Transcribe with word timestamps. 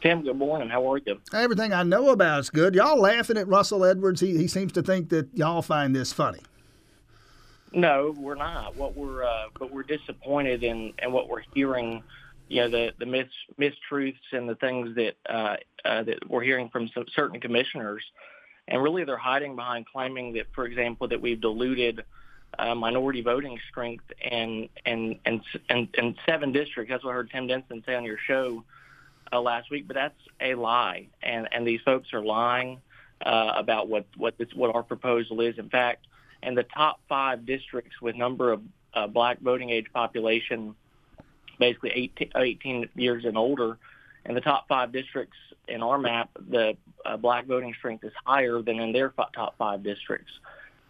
Tim, 0.00 0.22
good 0.22 0.36
morning. 0.36 0.68
How 0.68 0.92
are 0.92 0.98
you? 0.98 1.20
Everything 1.34 1.72
I 1.72 1.82
know 1.82 2.10
about 2.10 2.38
is 2.38 2.50
good. 2.50 2.76
Y'all 2.76 3.00
laughing 3.00 3.36
at 3.36 3.48
Russell 3.48 3.84
Edwards? 3.84 4.20
He, 4.20 4.36
he 4.36 4.46
seems 4.46 4.70
to 4.74 4.82
think 4.82 5.08
that 5.08 5.28
y'all 5.34 5.60
find 5.60 5.92
this 5.92 6.12
funny. 6.12 6.38
No, 7.72 8.14
we're 8.16 8.36
not. 8.36 8.76
What 8.76 8.96
we're 8.96 9.24
uh, 9.24 9.46
but 9.58 9.72
we're 9.72 9.82
disappointed 9.82 10.62
in 10.62 10.92
and 11.00 11.12
what 11.12 11.28
we're 11.28 11.42
hearing. 11.52 12.04
You 12.46 12.60
know 12.60 12.70
the 12.70 12.92
the 13.00 13.06
mis 13.06 13.26
mistruths 13.58 14.14
and 14.30 14.48
the 14.48 14.54
things 14.54 14.94
that 14.94 15.16
uh, 15.28 15.56
uh, 15.84 16.04
that 16.04 16.30
we're 16.30 16.44
hearing 16.44 16.68
from 16.68 16.88
some 16.94 17.06
certain 17.16 17.40
commissioners, 17.40 18.04
and 18.68 18.80
really 18.80 19.02
they're 19.02 19.18
hiding 19.18 19.56
behind 19.56 19.86
claiming 19.92 20.32
that, 20.34 20.46
for 20.54 20.64
example, 20.64 21.08
that 21.08 21.20
we've 21.20 21.40
diluted 21.40 22.04
uh, 22.56 22.72
minority 22.72 23.20
voting 23.20 23.58
strength 23.68 24.04
and 24.24 24.68
and 24.86 25.18
and 25.24 25.40
and 25.68 25.88
and 25.98 26.14
seven 26.24 26.52
districts. 26.52 26.92
That's 26.92 27.02
what 27.02 27.10
I 27.10 27.14
heard 27.14 27.30
Tim 27.32 27.48
Denson 27.48 27.82
say 27.84 27.96
on 27.96 28.04
your 28.04 28.18
show 28.28 28.62
uh, 29.32 29.40
last 29.40 29.70
week. 29.70 29.86
But 29.86 29.94
that's 29.94 30.20
a 30.40 30.54
lie, 30.54 31.08
and 31.22 31.48
and 31.52 31.66
these 31.66 31.80
folks 31.84 32.12
are 32.12 32.22
lying 32.22 32.80
uh, 33.24 33.52
about 33.56 33.88
what 33.88 34.06
what 34.16 34.38
this 34.38 34.48
what 34.54 34.74
our 34.74 34.82
proposal 34.82 35.40
is. 35.40 35.58
In 35.58 35.68
fact, 35.68 36.06
in 36.42 36.54
the 36.54 36.64
top 36.64 37.00
five 37.08 37.46
districts 37.46 38.00
with 38.00 38.16
number 38.16 38.52
of 38.52 38.62
uh, 38.94 39.06
black 39.06 39.40
voting 39.40 39.70
age 39.70 39.86
population, 39.92 40.74
basically 41.58 41.90
18, 41.90 42.30
18 42.36 42.88
years 42.94 43.24
and 43.24 43.36
older, 43.36 43.78
in 44.24 44.34
the 44.34 44.40
top 44.40 44.68
five 44.68 44.92
districts 44.92 45.36
in 45.66 45.82
our 45.82 45.98
map, 45.98 46.30
the 46.48 46.76
uh, 47.04 47.16
black 47.16 47.46
voting 47.46 47.74
strength 47.78 48.04
is 48.04 48.12
higher 48.24 48.62
than 48.62 48.78
in 48.78 48.92
their 48.92 49.12
top 49.34 49.56
five 49.58 49.82
districts. 49.82 50.32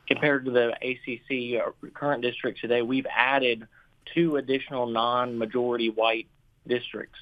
Compared 0.07 0.45
to 0.47 0.51
the 0.51 0.73
ACC 0.83 1.63
uh, 1.63 1.71
current 1.95 2.23
districts 2.23 2.61
today, 2.61 2.83
we've 2.83 3.07
added 3.15 3.67
two 4.15 4.37
additional 4.37 4.87
non-majority 4.87 5.91
white 5.91 6.27
districts. 6.67 7.19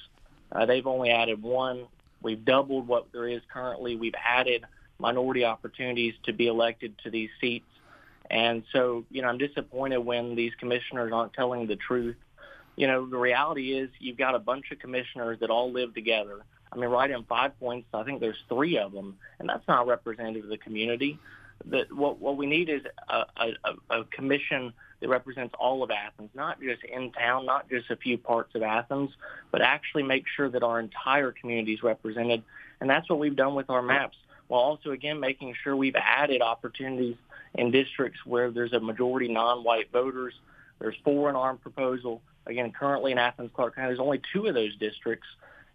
Uh, 0.51 0.65
they've 0.65 0.87
only 0.87 1.09
added 1.09 1.41
one. 1.41 1.85
We've 2.21 2.43
doubled 2.43 2.87
what 2.87 3.11
there 3.11 3.27
is 3.27 3.41
currently. 3.51 3.95
We've 3.95 4.15
added 4.23 4.65
minority 4.99 5.45
opportunities 5.45 6.13
to 6.23 6.33
be 6.33 6.47
elected 6.47 6.97
to 7.03 7.09
these 7.09 7.29
seats. 7.39 7.67
And 8.29 8.63
so, 8.73 9.05
you 9.11 9.21
know, 9.21 9.29
I'm 9.29 9.37
disappointed 9.37 9.99
when 9.99 10.35
these 10.35 10.53
commissioners 10.59 11.13
aren't 11.13 11.33
telling 11.33 11.67
the 11.67 11.75
truth. 11.75 12.17
You 12.75 12.87
know, 12.87 13.05
the 13.07 13.17
reality 13.17 13.73
is 13.73 13.89
you've 13.99 14.17
got 14.17 14.35
a 14.35 14.39
bunch 14.39 14.71
of 14.71 14.79
commissioners 14.79 15.39
that 15.39 15.49
all 15.49 15.71
live 15.71 15.93
together. 15.93 16.41
I 16.71 16.75
mean, 16.75 16.89
right 16.89 17.09
in 17.09 17.23
five 17.23 17.57
points, 17.59 17.87
I 17.93 18.03
think 18.03 18.19
there's 18.19 18.43
three 18.49 18.77
of 18.77 18.91
them, 18.91 19.17
and 19.39 19.47
that's 19.47 19.67
not 19.67 19.87
representative 19.87 20.43
of 20.43 20.49
the 20.49 20.57
community. 20.57 21.17
That 21.65 21.91
what 21.91 22.19
what 22.19 22.37
we 22.37 22.45
need 22.45 22.69
is 22.69 22.81
a, 23.09 23.25
a, 23.37 23.99
a 23.99 24.03
commission 24.05 24.73
that 24.99 25.09
represents 25.09 25.53
all 25.59 25.83
of 25.83 25.91
Athens, 25.91 26.29
not 26.33 26.61
just 26.61 26.83
in 26.83 27.11
town, 27.11 27.45
not 27.45 27.69
just 27.69 27.89
a 27.91 27.95
few 27.95 28.17
parts 28.17 28.55
of 28.55 28.63
Athens, 28.63 29.11
but 29.51 29.61
actually 29.61 30.03
make 30.03 30.25
sure 30.27 30.49
that 30.49 30.63
our 30.63 30.79
entire 30.79 31.31
community 31.31 31.73
is 31.73 31.83
represented. 31.83 32.43
And 32.79 32.89
that's 32.89 33.09
what 33.09 33.19
we've 33.19 33.35
done 33.35 33.53
with 33.53 33.69
our 33.69 33.81
maps, 33.81 34.17
while 34.47 34.61
also 34.61 34.91
again 34.91 35.19
making 35.19 35.55
sure 35.63 35.75
we've 35.75 35.95
added 35.95 36.41
opportunities 36.41 37.15
in 37.55 37.71
districts 37.71 38.19
where 38.25 38.49
there's 38.51 38.73
a 38.73 38.79
majority 38.79 39.27
non-white 39.27 39.91
voters. 39.91 40.33
There's 40.79 40.95
four 41.03 41.29
in 41.29 41.35
our 41.35 41.55
proposal. 41.55 42.21
Again, 42.45 42.71
currently 42.71 43.11
in 43.11 43.17
Athens, 43.17 43.51
Clarke 43.53 43.75
County, 43.75 43.89
there's 43.89 43.99
only 43.99 44.21
two 44.31 44.45
of 44.45 44.53
those 44.53 44.75
districts. 44.77 45.27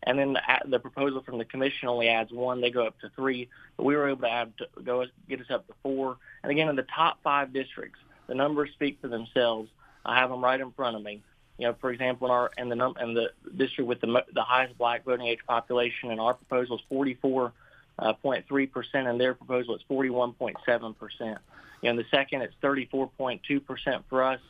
And 0.04 0.18
then 0.18 0.32
the, 0.32 0.40
the 0.66 0.78
proposal 0.78 1.22
from 1.22 1.38
the 1.38 1.44
commission 1.44 1.88
only 1.88 2.08
adds 2.08 2.32
one. 2.32 2.60
They 2.60 2.70
go 2.70 2.86
up 2.86 2.98
to 3.00 3.10
three, 3.10 3.48
but 3.76 3.84
we 3.84 3.94
were 3.94 4.08
able 4.08 4.22
to 4.22 4.30
add 4.30 4.52
to 4.58 4.66
go 4.82 5.04
get 5.28 5.40
us 5.40 5.50
up 5.50 5.66
to 5.68 5.74
four. 5.82 6.16
And 6.42 6.50
again, 6.50 6.68
in 6.68 6.76
the 6.76 6.82
top 6.94 7.18
five 7.22 7.52
districts, 7.52 7.98
the 8.26 8.34
numbers 8.34 8.70
speak 8.72 8.98
for 9.00 9.08
themselves. 9.08 9.70
I 10.04 10.18
have 10.18 10.30
them 10.30 10.42
right 10.42 10.60
in 10.60 10.72
front 10.72 10.96
of 10.96 11.02
me. 11.02 11.22
You 11.58 11.68
know, 11.68 11.76
for 11.80 11.90
example, 11.92 12.26
in 12.26 12.32
our 12.32 12.50
in 12.58 12.68
the 12.68 12.74
num- 12.74 12.96
in 13.00 13.14
the 13.14 13.30
district 13.56 13.86
with 13.86 14.00
the 14.00 14.24
the 14.32 14.42
highest 14.42 14.76
black 14.78 15.04
voting 15.04 15.26
age 15.26 15.40
population, 15.46 16.10
in 16.10 16.18
our 16.18 16.34
proposal 16.34 16.76
is 16.76 16.82
44 16.88 17.52
uh, 17.98 18.12
0.3 18.24 18.72
percent, 18.72 19.06
and 19.06 19.20
their 19.20 19.34
proposal 19.34 19.76
is 19.76 19.82
41.7 19.88 20.96
percent. 20.98 21.38
You 21.82 21.86
know, 21.86 21.90
in 21.90 21.96
the 21.96 22.06
second, 22.10 22.42
it's 22.42 22.54
34.2 22.62 23.64
percent 23.64 24.04
for 24.08 24.24
us, 24.24 24.40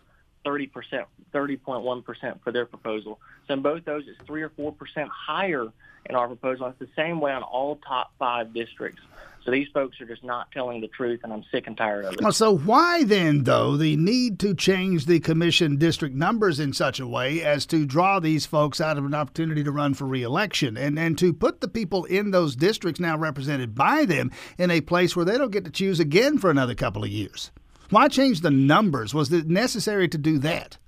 30 0.45 0.67
percent, 0.69 1.07
30.1 1.35 2.05
percent 2.05 2.43
for 2.43 2.53
their 2.53 2.67
proposal. 2.67 3.19
So 3.49 3.55
in 3.55 3.63
both 3.63 3.85
those, 3.85 4.05
it's 4.07 4.21
three 4.27 4.43
or 4.43 4.51
four 4.51 4.73
percent 4.73 5.09
higher 5.09 5.69
in 6.07 6.15
our 6.15 6.27
proposal. 6.27 6.67
It's 6.69 6.79
the 6.79 6.89
same 6.97 7.21
way 7.21 7.33
on 7.33 7.43
all 7.43 7.77
top 7.77 8.13
five 8.19 8.53
districts. 8.53 9.01
So 9.45 9.51
these 9.51 9.67
folks 9.75 10.01
are 10.01 10.07
just 10.07 10.23
not 10.23 10.53
telling 10.53 10.81
the 10.81 10.87
truth, 10.87 11.21
and 11.25 11.33
I'm 11.33 11.45
sick 11.51 11.67
and 11.67 11.77
tired 11.77 12.05
of 12.05 12.15
it. 12.15 12.33
So 12.33 12.57
why 12.57 13.03
then, 13.03 13.43
though, 13.43 13.77
the 13.77 13.97
need 13.97 14.39
to 14.41 14.55
change 14.55 15.07
the 15.07 15.19
commission 15.19 15.79
district 15.79 16.15
numbers 16.15 16.61
in 16.61 16.73
such 16.73 17.01
a 17.01 17.09
way 17.09 17.43
as 17.43 17.67
to 17.67 17.85
draw 17.85 18.21
these 18.21 18.47
folks 18.47 18.81
out 18.81 18.99
of 18.99 19.05
an 19.05 19.15
opportunity 19.15 19.65
to 19.65 19.73
run 19.73 19.95
for 19.95 20.07
reelection 20.07 20.77
and, 20.77 20.97
and 20.97 21.19
to 21.19 21.33
put 21.33 21.61
the 21.61 21.67
people 21.67 22.05
in 22.05 22.31
those 22.31 22.55
districts 22.55 23.01
now 23.01 23.19
represented 23.19 23.75
by 23.75 24.05
them 24.05 24.31
in 24.59 24.71
a 24.71 24.81
place 24.81 25.17
where 25.17 25.25
they 25.25 25.39
don't 25.39 25.51
get 25.51 25.65
to 25.65 25.73
choose 25.73 25.99
again 25.99 26.39
for 26.39 26.51
another 26.51 26.77
couple 26.77 27.03
of 27.03 27.11
years? 27.11 27.51
Why 27.93 28.09
change 28.09 28.41
the 28.41 28.51
numbers? 28.51 29.15
Was 29.15 29.33
it 29.33 29.47
necessary 29.49 30.09
to 30.09 30.19
do 30.19 30.39
that? 30.39 30.79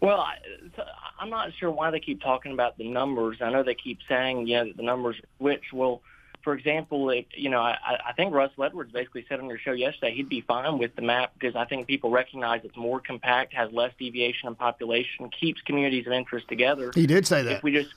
Well, 0.00 0.18
I, 0.18 0.36
I'm 1.20 1.30
not 1.30 1.50
sure 1.58 1.70
why 1.70 1.90
they 1.90 2.00
keep 2.00 2.20
talking 2.20 2.52
about 2.52 2.76
the 2.78 2.88
numbers. 2.88 3.38
I 3.40 3.50
know 3.50 3.62
they 3.62 3.74
keep 3.74 3.98
saying, 4.08 4.48
you 4.48 4.56
yeah, 4.56 4.64
the 4.76 4.82
numbers 4.82 5.16
which 5.38 5.72
will– 5.72 6.02
for 6.44 6.54
example, 6.54 7.08
if, 7.08 7.24
you 7.34 7.48
know, 7.48 7.60
I, 7.60 7.76
I 8.06 8.12
think 8.12 8.34
Russ 8.34 8.50
Edwards 8.62 8.92
basically 8.92 9.24
said 9.28 9.40
on 9.40 9.48
your 9.48 9.58
show 9.58 9.72
yesterday 9.72 10.14
he'd 10.14 10.28
be 10.28 10.42
fine 10.42 10.78
with 10.78 10.94
the 10.94 11.00
map 11.00 11.32
because 11.38 11.56
I 11.56 11.64
think 11.64 11.86
people 11.86 12.10
recognize 12.10 12.60
it's 12.64 12.76
more 12.76 13.00
compact, 13.00 13.54
has 13.54 13.72
less 13.72 13.92
deviation 13.98 14.48
in 14.48 14.54
population, 14.54 15.30
keeps 15.30 15.62
communities 15.62 16.06
of 16.06 16.12
interest 16.12 16.46
together. 16.48 16.92
He 16.94 17.06
did 17.06 17.26
say 17.26 17.42
that. 17.42 17.52
If 17.52 17.62
we 17.62 17.72
just 17.72 17.94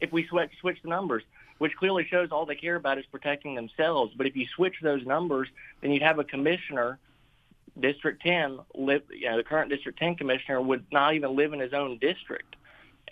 if 0.00 0.12
we 0.12 0.26
switch 0.28 0.52
switch 0.60 0.78
the 0.82 0.88
numbers, 0.88 1.24
which 1.58 1.76
clearly 1.76 2.06
shows 2.08 2.30
all 2.30 2.46
they 2.46 2.54
care 2.54 2.76
about 2.76 2.98
is 2.98 3.06
protecting 3.06 3.54
themselves. 3.54 4.12
But 4.16 4.26
if 4.26 4.36
you 4.36 4.46
switch 4.54 4.74
those 4.82 5.04
numbers, 5.06 5.48
then 5.80 5.90
you'd 5.90 6.02
have 6.02 6.18
a 6.18 6.24
commissioner, 6.24 6.98
District 7.78 8.22
10, 8.22 8.58
live, 8.74 9.02
you 9.10 9.28
know, 9.30 9.36
the 9.36 9.44
current 9.44 9.70
District 9.70 9.98
10 9.98 10.16
commissioner 10.16 10.60
would 10.60 10.84
not 10.92 11.14
even 11.14 11.36
live 11.36 11.52
in 11.52 11.60
his 11.60 11.72
own 11.72 11.98
district, 11.98 12.56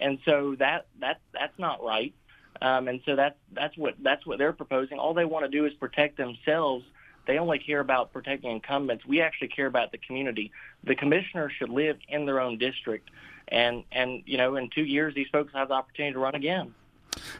and 0.00 0.18
so 0.24 0.56
that 0.58 0.86
that 1.00 1.20
that's 1.32 1.58
not 1.58 1.82
right. 1.82 2.14
Um, 2.62 2.88
and 2.88 3.00
so 3.04 3.16
that's 3.16 3.36
that's 3.52 3.76
what 3.76 3.94
that's 4.02 4.24
what 4.24 4.38
they're 4.38 4.52
proposing. 4.52 4.98
All 4.98 5.14
they 5.14 5.24
want 5.24 5.44
to 5.44 5.50
do 5.50 5.66
is 5.66 5.74
protect 5.74 6.16
themselves. 6.16 6.84
They 7.26 7.38
only 7.38 7.58
care 7.58 7.80
about 7.80 8.12
protecting 8.12 8.50
incumbents. 8.50 9.04
We 9.06 9.20
actually 9.22 9.48
care 9.48 9.66
about 9.66 9.92
the 9.92 9.98
community. 9.98 10.52
The 10.84 10.94
commissioner 10.94 11.50
should 11.50 11.70
live 11.70 11.96
in 12.08 12.26
their 12.26 12.40
own 12.40 12.58
district, 12.58 13.10
and 13.48 13.84
and 13.92 14.22
you 14.26 14.38
know, 14.38 14.56
in 14.56 14.70
two 14.70 14.84
years, 14.84 15.14
these 15.14 15.28
folks 15.32 15.52
have 15.54 15.68
the 15.68 15.74
opportunity 15.74 16.14
to 16.14 16.18
run 16.18 16.34
again. 16.34 16.74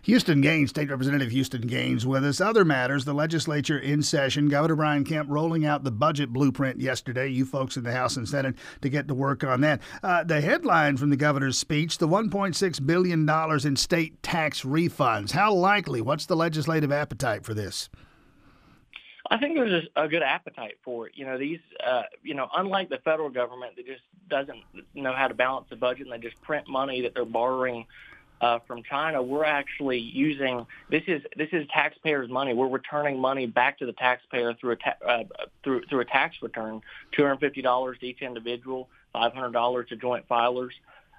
Houston 0.03 0.41
Gaines, 0.41 0.71
State 0.71 0.91
Representative 0.91 1.31
Houston 1.31 1.63
Gaines, 1.63 2.07
with 2.07 2.25
us. 2.25 2.41
Other 2.41 2.65
matters, 2.65 3.05
the 3.05 3.15
legislature 3.15 3.79
in 3.79 4.03
session. 4.03 4.49
Governor 4.49 4.77
Brian 4.77 5.05
Kemp 5.05 5.31
rolling 5.31 5.65
out 5.67 5.85
the 5.85 5.91
budget 5.91 6.33
blueprint 6.33 6.81
yesterday. 6.81 7.29
You 7.29 7.45
folks 7.45 7.77
in 7.77 7.85
the 7.85 7.93
House 7.93 8.17
and 8.17 8.29
Senate 8.29 8.57
to 8.83 8.89
get 8.89 9.09
to 9.09 9.15
work 9.15 9.45
on 9.45 9.61
that. 9.63 9.81
Uh, 10.03 10.25
the 10.25 10.41
headline 10.41 10.97
from 10.97 11.11
the 11.11 11.17
governor's 11.17 11.59
speech 11.59 11.99
the 11.99 12.09
$1.6 12.09 12.87
billion 12.87 13.29
in 13.67 13.77
state 13.77 14.23
tax 14.23 14.63
refunds. 14.63 15.31
How 15.31 15.53
likely? 15.53 16.01
What's 16.01 16.27
the 16.27 16.37
legislative 16.37 16.93
appetite 16.93 17.45
for 17.45 17.55
this? 17.55 17.89
I 19.31 19.39
think 19.39 19.57
there's 19.57 19.87
a, 19.97 20.07
good 20.07 20.23
appetite 20.23 20.77
for 20.85 21.07
it. 21.07 21.13
You 21.17 21.25
know, 21.25 21.39
these, 21.39 21.61
uh, 21.85 22.03
you 22.23 22.35
know, 22.35 22.49
unlike 22.55 22.91
the 22.91 22.99
federal 22.99 23.31
government 23.31 23.77
that 23.77 23.87
just 23.87 24.03
doesn't 24.29 24.59
know 24.95 25.15
how 25.15 25.29
to 25.29 25.35
balance 25.35 25.67
the 25.71 25.77
budget 25.77 26.07
and 26.07 26.13
they 26.13 26.19
just 26.19 26.41
print 26.43 26.69
money 26.69 27.01
that 27.03 27.15
they're 27.15 27.25
borrowing 27.25 27.87
uh, 28.41 28.59
from 28.67 28.83
China, 28.83 29.23
we're 29.23 29.45
actually 29.45 29.99
using 29.99 30.67
this 30.91 31.03
is 31.07 31.23
this 31.37 31.49
is 31.53 31.67
taxpayers' 31.73 32.29
money. 32.29 32.53
We're 32.53 32.69
returning 32.69 33.19
money 33.19 33.47
back 33.47 33.79
to 33.79 33.87
the 33.87 33.93
taxpayer 33.93 34.55
through 34.55 34.73
a 34.73 34.77
ta- 34.77 35.07
uh, 35.07 35.25
through 35.63 35.83
through 35.89 36.01
a 36.01 36.05
tax 36.05 36.37
return, 36.43 36.83
two 37.13 37.23
hundred 37.23 37.41
fifty 37.41 37.63
dollars 37.63 37.99
to 38.01 38.07
each 38.07 38.23
individual, 38.23 38.89
five 39.13 39.33
hundred 39.33 39.53
dollars 39.53 39.89
to 39.89 39.97
joint 39.97 40.29
filers. 40.29 40.73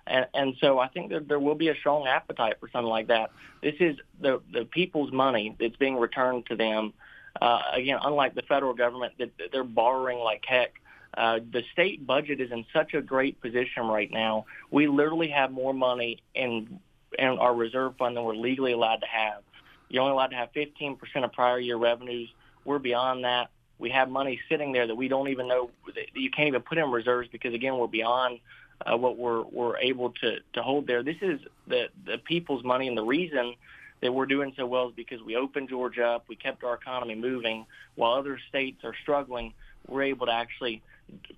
And, 0.07 0.27
and 0.35 0.53
so 0.61 0.77
I 0.77 0.87
think 0.87 1.11
that 1.11 1.27
there 1.27 1.39
will 1.39 1.55
be 1.55 1.69
a 1.69 1.75
strong 1.75 2.05
appetite 2.05 2.57
for 2.59 2.69
something 2.71 2.89
like 2.89 3.07
that. 3.07 3.31
This 3.63 3.75
is 3.79 3.97
the 4.21 4.41
the 4.53 4.65
people's 4.65 5.11
money 5.11 5.55
that's 5.59 5.77
being 5.77 5.97
returned 5.97 6.45
to 6.47 6.55
them. 6.55 6.93
Uh, 7.41 7.61
again, 7.73 7.97
unlike 8.01 8.35
the 8.35 8.43
federal 8.43 8.73
government, 8.73 9.13
that 9.17 9.31
they're 9.51 9.63
borrowing 9.63 10.19
like 10.19 10.43
heck. 10.45 10.73
Uh, 11.17 11.39
the 11.51 11.63
state 11.71 12.05
budget 12.05 12.41
is 12.41 12.51
in 12.51 12.65
such 12.73 12.93
a 12.93 13.01
great 13.01 13.41
position 13.41 13.83
right 13.85 14.11
now. 14.11 14.45
We 14.69 14.87
literally 14.87 15.29
have 15.29 15.49
more 15.49 15.73
money 15.73 16.21
in 16.33 16.79
in 17.17 17.27
our 17.27 17.53
reserve 17.53 17.95
fund 17.97 18.15
than 18.15 18.23
we're 18.23 18.35
legally 18.35 18.71
allowed 18.71 18.97
to 18.97 19.07
have. 19.07 19.41
You're 19.89 20.01
only 20.01 20.13
allowed 20.13 20.27
to 20.27 20.35
have 20.35 20.49
15% 20.53 20.97
of 21.23 21.31
prior 21.33 21.59
year 21.59 21.77
revenues. 21.77 22.29
We're 22.63 22.79
beyond 22.79 23.23
that. 23.23 23.49
We 23.77 23.89
have 23.89 24.09
money 24.09 24.39
sitting 24.49 24.71
there 24.71 24.87
that 24.87 24.95
we 24.95 25.07
don't 25.07 25.27
even 25.27 25.47
know 25.47 25.69
that 25.87 26.15
you 26.15 26.31
can't 26.31 26.47
even 26.47 26.61
put 26.61 26.77
in 26.77 26.89
reserves 26.89 27.27
because 27.31 27.53
again 27.53 27.77
we're 27.77 27.87
beyond 27.87 28.39
uh, 28.85 28.97
what 28.97 29.17
we're 29.17 29.43
we're 29.43 29.77
able 29.77 30.11
to 30.11 30.37
to 30.53 30.63
hold 30.63 30.87
there. 30.87 31.03
This 31.03 31.17
is 31.21 31.39
the 31.67 31.89
the 32.05 32.17
people's 32.17 32.63
money, 32.63 32.87
and 32.87 32.97
the 32.97 33.03
reason 33.03 33.55
that 34.01 34.13
we're 34.13 34.25
doing 34.25 34.53
so 34.57 34.65
well 34.65 34.89
is 34.89 34.95
because 34.95 35.21
we 35.21 35.35
opened 35.35 35.69
Georgia 35.69 36.05
up, 36.05 36.25
we 36.27 36.35
kept 36.35 36.63
our 36.63 36.75
economy 36.75 37.15
moving, 37.15 37.65
while 37.95 38.13
other 38.13 38.39
states 38.49 38.83
are 38.83 38.93
struggling. 39.01 39.53
We're 39.87 40.03
able 40.03 40.25
to 40.25 40.33
actually, 40.33 40.81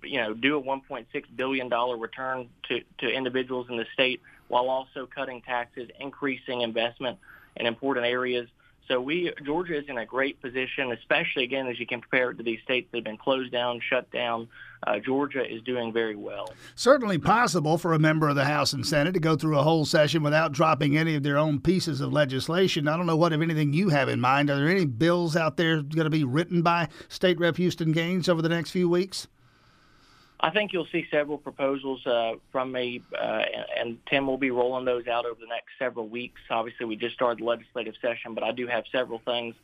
you 0.04 0.18
know, 0.18 0.34
do 0.34 0.58
a 0.58 0.62
1.6 0.62 1.06
billion 1.36 1.70
dollar 1.70 1.98
return 1.98 2.50
to 2.70 2.82
to 3.00 3.10
individuals 3.10 3.68
in 3.70 3.78
the 3.78 3.86
state 3.94 4.22
while 4.48 4.70
also 4.70 5.08
cutting 5.14 5.42
taxes, 5.42 5.90
increasing 6.00 6.62
investment 6.62 7.18
in 7.56 7.66
important 7.66 8.06
areas. 8.06 8.48
So 8.88 9.02
we 9.02 9.34
Georgia 9.46 9.78
is 9.78 9.86
in 9.90 9.98
a 9.98 10.06
great 10.06 10.42
position, 10.42 10.92
especially 10.94 11.44
again 11.44 11.68
as 11.68 11.78
you 11.80 11.86
can 11.86 12.00
compare 12.00 12.32
it 12.32 12.38
to 12.38 12.44
these 12.44 12.62
states 12.64 12.88
that 12.92 13.00
have 13.00 13.04
been 13.04 13.18
closed 13.18 13.52
down, 13.52 13.82
shut 13.82 14.10
down. 14.12 14.48
Uh, 14.86 15.00
Georgia 15.00 15.44
is 15.44 15.62
doing 15.64 15.92
very 15.92 16.16
well. 16.16 16.54
Certainly 16.76 17.18
possible 17.18 17.78
for 17.78 17.94
a 17.94 18.00
member 18.00 18.30
of 18.30 18.36
the 18.36 18.46
House 18.46 18.74
and 18.74 18.86
Senate 18.86 19.14
to 19.14 19.20
go 19.20 19.36
through 19.36 19.58
a 19.58 19.64
whole 19.64 19.86
session 19.86 20.24
without 20.24 20.52
dropping 20.52 20.96
any 20.96 21.16
of 21.16 21.24
their 21.24 21.38
own 21.38 21.60
pieces 21.60 22.00
of 22.00 22.14
legislation. 22.14 22.88
I 22.88 22.96
don't 22.96 23.08
know 23.08 23.18
what, 23.18 23.34
if 23.34 23.42
anything, 23.42 23.74
you 23.74 23.90
have 23.90 24.08
in 24.08 24.22
mind. 24.22 24.50
Are 24.50 24.56
there 24.56 24.70
any 24.70 24.86
bills 24.86 25.36
out 25.36 25.58
there 25.58 25.82
going 25.82 26.06
to 26.06 26.12
be 26.12 26.24
written 26.24 26.62
by 26.62 26.90
State 27.10 27.40
Rep 27.40 27.58
Houston 27.58 27.92
Gaines 27.92 28.30
over 28.30 28.42
the 28.42 28.50
next 28.50 28.70
few 28.70 28.88
weeks? 28.88 29.28
I 30.40 30.52
think 30.52 30.72
you'll 30.72 30.88
see 30.92 31.08
several 31.10 31.40
proposals 31.40 32.06
uh, 32.06 32.34
from 32.52 32.72
me, 32.72 33.02
uh, 33.20 33.42
and, 33.76 33.98
Tim 34.08 34.28
will 34.28 34.38
be 34.38 34.52
rolling 34.52 34.86
those 34.86 35.08
out 35.08 35.26
over 35.26 35.40
the 35.40 35.48
next 35.48 35.70
several 35.80 36.08
weeks. 36.08 36.40
Obviously, 36.50 36.86
we 36.86 36.96
just 36.96 37.16
started 37.16 37.40
the 37.40 37.46
legislative 37.46 37.96
session, 38.02 38.36
but 38.36 38.44
I 38.44 38.52
do 38.52 38.68
have 38.68 38.84
several 38.92 39.20
things. 39.26 39.56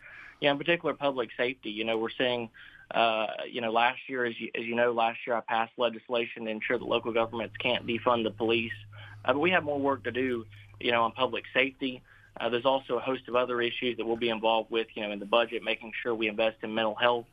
Yeah, 0.41 0.51
in 0.51 0.57
particular, 0.57 0.95
public 0.95 1.29
safety. 1.37 1.69
You 1.69 1.85
know, 1.85 1.99
we're 1.99 2.09
seeing, 2.17 2.49
uh, 2.91 3.27
you 3.49 3.61
know, 3.61 3.71
last 3.71 3.99
year, 4.07 4.25
as 4.25 4.39
you, 4.39 4.49
as 4.55 4.65
you 4.65 4.75
know, 4.75 4.91
last 4.91 5.19
year 5.27 5.35
I 5.35 5.41
passed 5.41 5.73
legislation 5.77 6.45
to 6.45 6.51
ensure 6.51 6.79
that 6.79 6.85
local 6.85 7.13
governments 7.13 7.55
can't 7.59 7.85
defund 7.85 8.23
the 8.23 8.31
police. 8.31 8.73
Uh, 9.23 9.33
but 9.33 9.39
we 9.39 9.51
have 9.51 9.63
more 9.63 9.79
work 9.79 10.03
to 10.05 10.11
do, 10.11 10.45
you 10.79 10.91
know, 10.91 11.03
on 11.03 11.11
public 11.11 11.43
safety. 11.53 12.01
Uh, 12.41 12.49
there's 12.49 12.65
also 12.65 12.97
a 12.97 12.99
host 12.99 13.27
of 13.27 13.35
other 13.35 13.61
issues 13.61 13.95
that 13.97 14.05
we'll 14.05 14.17
be 14.17 14.29
involved 14.29 14.71
with, 14.71 14.87
you 14.95 15.03
know, 15.03 15.11
in 15.11 15.19
the 15.19 15.25
budget, 15.25 15.63
making 15.63 15.91
sure 16.01 16.15
we 16.15 16.27
invest 16.27 16.57
in 16.63 16.73
mental 16.73 16.95
health, 16.95 17.25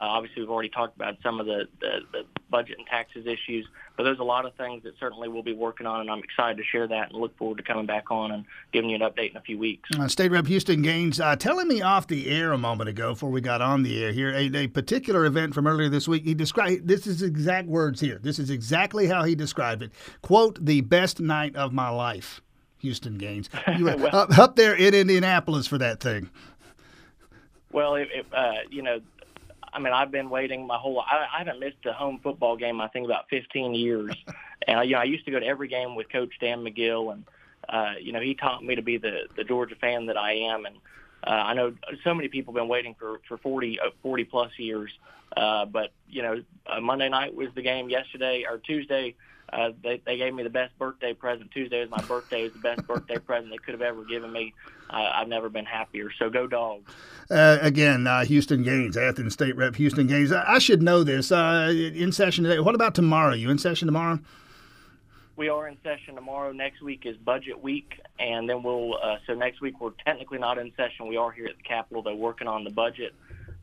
uh, 0.00 0.06
obviously, 0.06 0.40
we've 0.40 0.50
already 0.50 0.70
talked 0.70 0.96
about 0.96 1.16
some 1.22 1.40
of 1.40 1.46
the, 1.46 1.68
the, 1.80 2.00
the 2.10 2.24
budget 2.50 2.78
and 2.78 2.86
taxes 2.86 3.26
issues, 3.26 3.68
but 3.98 4.04
there's 4.04 4.18
a 4.18 4.24
lot 4.24 4.46
of 4.46 4.54
things 4.54 4.82
that 4.84 4.94
certainly 4.98 5.28
we'll 5.28 5.42
be 5.42 5.52
working 5.52 5.86
on, 5.86 6.00
and 6.00 6.10
I'm 6.10 6.20
excited 6.20 6.56
to 6.56 6.64
share 6.64 6.88
that 6.88 7.10
and 7.10 7.20
look 7.20 7.36
forward 7.36 7.58
to 7.58 7.62
coming 7.62 7.84
back 7.84 8.10
on 8.10 8.30
and 8.30 8.46
giving 8.72 8.88
you 8.88 8.96
an 8.96 9.02
update 9.02 9.32
in 9.32 9.36
a 9.36 9.42
few 9.42 9.58
weeks. 9.58 9.90
Uh, 9.98 10.08
State 10.08 10.30
Rep 10.30 10.46
Houston 10.46 10.80
Gaines 10.80 11.20
uh, 11.20 11.36
telling 11.36 11.68
me 11.68 11.82
off 11.82 12.06
the 12.06 12.30
air 12.30 12.52
a 12.52 12.58
moment 12.58 12.88
ago 12.88 13.12
before 13.12 13.28
we 13.28 13.42
got 13.42 13.60
on 13.60 13.82
the 13.82 14.02
air 14.02 14.10
here 14.10 14.30
a, 14.30 14.50
a 14.56 14.66
particular 14.68 15.26
event 15.26 15.52
from 15.52 15.66
earlier 15.66 15.90
this 15.90 16.08
week. 16.08 16.24
He 16.24 16.32
described 16.32 16.88
this 16.88 17.06
is 17.06 17.22
exact 17.22 17.68
words 17.68 18.00
here. 18.00 18.18
This 18.22 18.38
is 18.38 18.48
exactly 18.48 19.06
how 19.06 19.24
he 19.24 19.34
described 19.34 19.82
it. 19.82 19.92
Quote: 20.22 20.64
"The 20.64 20.80
best 20.80 21.20
night 21.20 21.56
of 21.56 21.72
my 21.74 21.90
life." 21.90 22.40
Houston 22.78 23.18
Gaines. 23.18 23.50
You 23.76 23.84
were 23.84 23.96
well, 23.98 24.16
up, 24.16 24.38
up 24.38 24.56
there 24.56 24.74
in 24.74 24.94
Indianapolis 24.94 25.66
for 25.66 25.76
that 25.76 26.00
thing. 26.00 26.30
Well, 27.72 27.96
it, 27.96 28.08
it, 28.14 28.26
uh, 28.32 28.52
you 28.70 28.80
know, 28.80 29.00
I 29.72 29.78
mean, 29.78 29.92
I've 29.92 30.10
been 30.10 30.30
waiting 30.30 30.66
my 30.66 30.76
whole. 30.76 31.00
I, 31.00 31.26
I 31.34 31.38
haven't 31.38 31.60
missed 31.60 31.84
a 31.86 31.92
home 31.92 32.20
football 32.22 32.56
game. 32.56 32.80
I 32.80 32.88
think 32.88 33.04
about 33.04 33.28
15 33.30 33.74
years, 33.74 34.14
and 34.66 34.88
you 34.88 34.94
know, 34.94 35.00
I 35.00 35.04
used 35.04 35.24
to 35.26 35.30
go 35.30 35.40
to 35.40 35.46
every 35.46 35.68
game 35.68 35.94
with 35.94 36.10
Coach 36.10 36.32
Dan 36.40 36.64
Magill, 36.64 37.12
and 37.12 37.24
uh, 37.68 37.94
you 38.00 38.12
know, 38.12 38.20
he 38.20 38.34
taught 38.34 38.64
me 38.64 38.74
to 38.74 38.82
be 38.82 38.98
the 38.98 39.28
the 39.36 39.44
Georgia 39.44 39.76
fan 39.76 40.06
that 40.06 40.16
I 40.16 40.32
am, 40.32 40.66
and 40.66 40.76
uh, 41.24 41.30
I 41.30 41.54
know 41.54 41.74
so 42.04 42.14
many 42.14 42.28
people 42.28 42.52
have 42.54 42.60
been 42.60 42.68
waiting 42.68 42.94
for 42.98 43.20
for 43.28 43.38
40 43.38 43.80
uh, 43.80 43.90
40 44.02 44.24
plus 44.24 44.52
years. 44.58 44.90
Uh, 45.36 45.64
but 45.64 45.92
you 46.08 46.22
know, 46.22 46.42
uh, 46.66 46.80
Monday 46.80 47.08
night 47.08 47.34
was 47.34 47.48
the 47.54 47.62
game. 47.62 47.88
Yesterday 47.88 48.44
or 48.48 48.58
Tuesday, 48.58 49.14
uh, 49.52 49.70
they 49.82 50.02
they 50.04 50.16
gave 50.16 50.34
me 50.34 50.42
the 50.42 50.50
best 50.50 50.76
birthday 50.78 51.12
present. 51.12 51.50
Tuesday 51.50 51.80
was 51.80 51.90
my 51.90 52.02
birthday. 52.02 52.44
Was 52.44 52.52
the 52.52 52.58
best 52.58 52.86
birthday 52.86 53.18
present 53.18 53.50
they 53.50 53.58
could 53.58 53.74
have 53.74 53.82
ever 53.82 54.04
given 54.04 54.32
me. 54.32 54.54
Uh, 54.88 55.10
I've 55.14 55.28
never 55.28 55.48
been 55.48 55.64
happier. 55.66 56.10
So 56.18 56.30
go 56.30 56.46
dogs. 56.46 56.90
Uh, 57.30 57.58
again, 57.60 58.06
uh, 58.06 58.24
Houston 58.24 58.64
Gaines, 58.64 58.96
Athens 58.96 59.34
State 59.34 59.56
Rep 59.56 59.76
Houston 59.76 60.08
Gaines. 60.08 60.32
I, 60.32 60.54
I 60.54 60.58
should 60.58 60.82
know 60.82 61.04
this. 61.04 61.30
Uh, 61.30 61.72
in 61.72 62.10
session 62.10 62.44
today. 62.44 62.58
What 62.58 62.74
about 62.74 62.94
tomorrow? 62.94 63.34
You 63.34 63.50
in 63.50 63.58
session 63.58 63.86
tomorrow? 63.86 64.18
We 65.40 65.48
are 65.48 65.68
in 65.68 65.78
session 65.82 66.16
tomorrow. 66.16 66.52
Next 66.52 66.82
week 66.82 67.06
is 67.06 67.16
budget 67.16 67.62
week, 67.62 67.98
and 68.18 68.46
then 68.46 68.62
we'll. 68.62 68.98
Uh, 69.02 69.16
so 69.26 69.32
next 69.32 69.62
week 69.62 69.80
we're 69.80 69.92
technically 70.04 70.36
not 70.36 70.58
in 70.58 70.70
session. 70.76 71.08
We 71.08 71.16
are 71.16 71.32
here 71.32 71.46
at 71.46 71.56
the 71.56 71.62
Capitol. 71.62 72.02
They're 72.02 72.14
working 72.14 72.46
on 72.46 72.62
the 72.62 72.68
budget. 72.68 73.14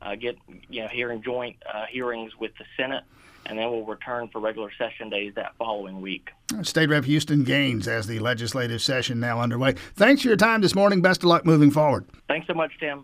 Uh, 0.02 0.16
get 0.16 0.36
you 0.68 0.82
know 0.82 0.88
hearing 0.88 1.22
joint 1.22 1.54
uh, 1.72 1.86
hearings 1.88 2.32
with 2.36 2.50
the 2.58 2.64
Senate 2.76 3.04
and 3.48 3.58
then 3.58 3.70
we'll 3.70 3.84
return 3.84 4.28
for 4.28 4.40
regular 4.40 4.70
session 4.76 5.08
days 5.08 5.32
that 5.36 5.54
following 5.58 6.00
week. 6.00 6.30
State 6.62 6.88
Rep 6.88 7.04
Houston 7.04 7.44
Gaines 7.44 7.88
as 7.88 8.06
the 8.06 8.18
legislative 8.18 8.80
session 8.82 9.20
now 9.20 9.40
underway. 9.40 9.74
Thanks 9.94 10.22
for 10.22 10.28
your 10.28 10.36
time 10.36 10.60
this 10.60 10.74
morning. 10.74 11.02
Best 11.02 11.22
of 11.22 11.28
luck 11.28 11.44
moving 11.44 11.70
forward. 11.70 12.04
Thanks 12.26 12.46
so 12.46 12.54
much, 12.54 12.72
Tim. 12.78 12.96